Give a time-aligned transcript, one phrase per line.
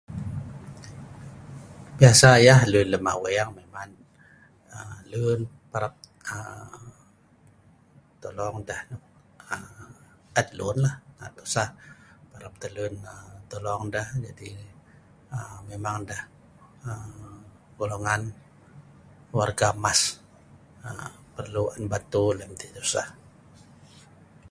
[1.97, 3.91] biasa yeh lun lem aweng ngan
[4.77, 5.39] aa lun
[5.71, 5.93] parap
[6.33, 6.65] aa
[8.23, 8.81] tolong deh
[9.53, 9.85] aa
[10.39, 11.69] et lu'un lah aa am tosah
[12.31, 12.93] parap teh lun
[13.51, 14.49] tolong deh jadi
[15.35, 16.23] aa memang deh
[16.87, 17.33] aa
[17.79, 18.21] golongan
[19.37, 19.99] warga emas
[20.87, 23.07] aa perlu on bantu lem deh tosah